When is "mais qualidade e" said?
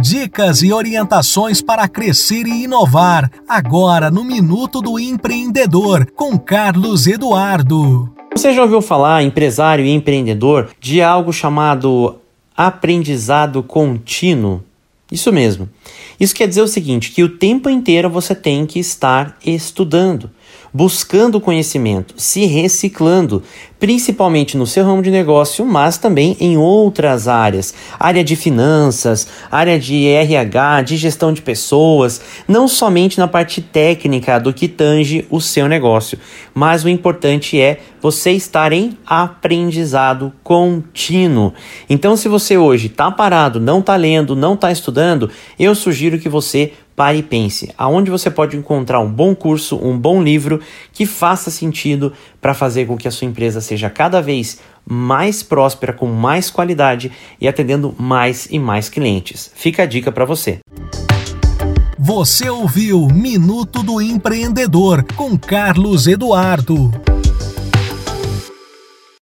56.06-57.46